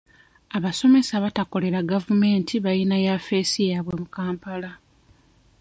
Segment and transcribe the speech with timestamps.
[0.57, 4.71] Abasomesa abatakolera gavumenti bayina yafeesi yaabwe mu Kampala.